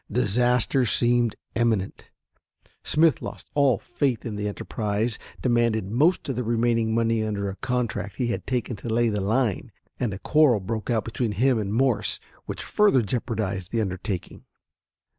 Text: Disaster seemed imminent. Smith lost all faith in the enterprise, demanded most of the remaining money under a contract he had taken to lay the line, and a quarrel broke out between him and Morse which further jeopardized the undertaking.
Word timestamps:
Disaster 0.11 0.83
seemed 0.83 1.35
imminent. 1.53 2.09
Smith 2.83 3.21
lost 3.21 3.45
all 3.53 3.77
faith 3.77 4.25
in 4.25 4.35
the 4.35 4.47
enterprise, 4.47 5.19
demanded 5.43 5.91
most 5.91 6.27
of 6.27 6.35
the 6.35 6.43
remaining 6.43 6.95
money 6.95 7.21
under 7.23 7.51
a 7.51 7.55
contract 7.57 8.15
he 8.15 8.29
had 8.29 8.47
taken 8.47 8.75
to 8.77 8.89
lay 8.89 9.09
the 9.09 9.21
line, 9.21 9.71
and 9.99 10.11
a 10.11 10.17
quarrel 10.17 10.59
broke 10.59 10.89
out 10.89 11.05
between 11.05 11.33
him 11.33 11.59
and 11.59 11.71
Morse 11.75 12.19
which 12.47 12.63
further 12.63 13.03
jeopardized 13.03 13.71
the 13.71 13.79
undertaking. 13.81 14.45